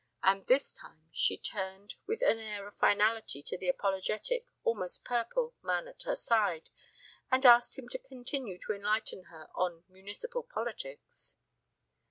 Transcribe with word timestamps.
And 0.23 0.47
this 0.47 0.73
time 0.73 1.03
she 1.11 1.37
turned 1.37 1.93
with 2.07 2.23
an 2.23 2.39
air 2.39 2.65
of 2.65 2.73
finality 2.73 3.43
to 3.43 3.55
the 3.55 3.67
apologetic, 3.67 4.45
almost 4.63 5.03
purple, 5.03 5.53
man 5.61 5.87
at 5.87 6.01
her 6.07 6.15
side 6.15 6.71
and 7.31 7.45
asked 7.45 7.77
him 7.77 7.87
to 7.89 7.99
continue 7.99 8.57
to 8.65 8.73
enlighten 8.73 9.25
her 9.25 9.47
on 9.53 9.83
municipal 9.87 10.41
politics. 10.41 11.35